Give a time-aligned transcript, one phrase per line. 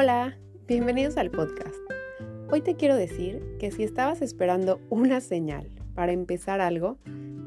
[0.00, 0.38] Hola,
[0.68, 1.74] bienvenidos al podcast.
[2.52, 6.98] Hoy te quiero decir que si estabas esperando una señal para empezar algo,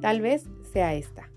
[0.01, 1.31] tal vez sea esta.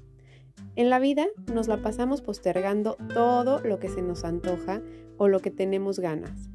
[0.75, 4.83] En la vida nos la pasamos postergando todo lo que se nos antoja
[5.17, 6.51] o lo que tenemos ganas.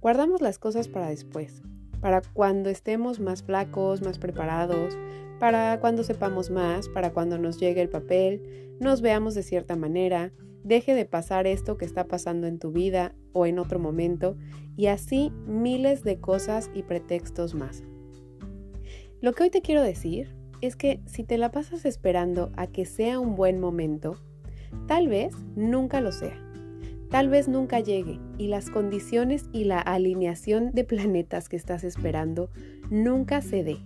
[0.00, 1.62] Guardamos las cosas para después,
[2.00, 4.98] para cuando estemos más flacos, más preparados,
[5.38, 10.32] para cuando sepamos más, para cuando nos llegue el papel, nos veamos de cierta manera,
[10.64, 14.36] deje de pasar esto que está pasando en tu vida o en otro momento,
[14.76, 17.82] y así miles de cosas y pretextos más.
[19.20, 22.84] Lo que hoy te quiero decir es que si te la pasas esperando a que
[22.84, 24.16] sea un buen momento,
[24.86, 26.38] tal vez nunca lo sea.
[27.10, 32.50] Tal vez nunca llegue y las condiciones y la alineación de planetas que estás esperando
[32.88, 33.78] nunca se dé.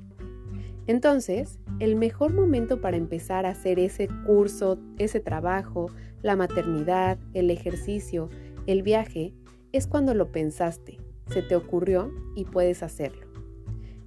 [0.87, 5.87] Entonces, el mejor momento para empezar a hacer ese curso, ese trabajo,
[6.23, 8.29] la maternidad, el ejercicio,
[8.67, 9.35] el viaje,
[9.73, 13.27] es cuando lo pensaste, se te ocurrió y puedes hacerlo.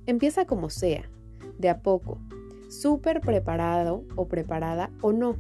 [0.06, 1.10] Empieza como sea,
[1.58, 2.20] de a poco,
[2.70, 5.36] súper preparado o preparada o no.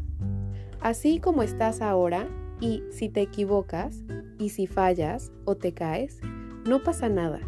[0.81, 2.27] Así como estás ahora
[2.59, 4.03] y si te equivocas
[4.39, 6.19] y si fallas o te caes,
[6.67, 7.39] no pasa nada.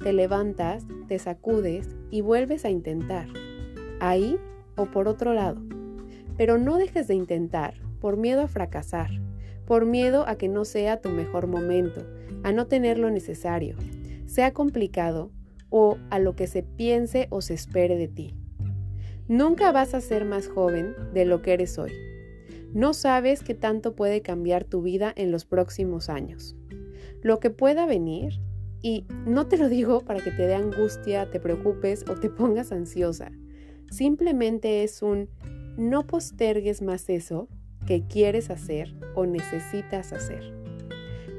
[0.00, 3.28] Te levantas, te sacudes y vuelves a intentar.
[4.00, 4.38] Ahí
[4.76, 5.60] o por otro lado.
[6.36, 9.10] Pero no dejes de intentar por miedo a fracasar,
[9.66, 12.06] por miedo a que no sea tu mejor momento,
[12.42, 13.76] a no tener lo necesario,
[14.26, 15.30] sea complicado
[15.70, 18.34] o a lo que se piense o se espere de ti.
[19.28, 21.92] Nunca vas a ser más joven de lo que eres hoy.
[22.72, 26.54] No sabes qué tanto puede cambiar tu vida en los próximos años.
[27.22, 28.40] Lo que pueda venir,
[28.82, 32.72] y no te lo digo para que te dé angustia, te preocupes o te pongas
[32.72, 33.30] ansiosa.
[33.90, 35.28] Simplemente es un
[35.76, 37.48] no postergues más eso
[37.86, 40.54] que quieres hacer o necesitas hacer.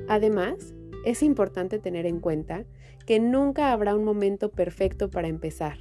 [0.07, 0.73] Además,
[1.05, 2.65] es importante tener en cuenta
[3.05, 5.77] que nunca habrá un momento perfecto para empezar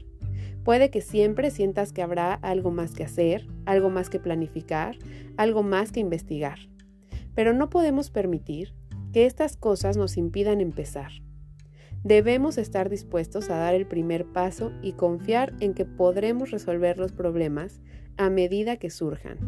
[0.66, 4.97] Puede que siempre sientas que habrá algo más que hacer, algo más que planificar,
[5.36, 6.59] algo más que investigar.
[7.36, 8.75] Pero no podemos permitir
[9.12, 11.12] que estas cosas nos impidan empezar.
[12.04, 17.12] Debemos estar dispuestos a dar el primer paso y confiar en que podremos resolver los
[17.12, 17.80] problemas
[18.16, 19.38] a medida que surjan.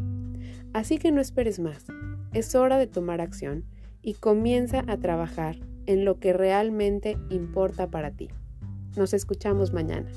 [0.73, 1.87] Así que no esperes más.
[2.33, 3.65] Es hora de tomar acción
[4.03, 5.57] y comienza a trabajar
[5.87, 8.29] en lo que realmente importa para ti.
[8.97, 10.11] Nos escuchamos mañana.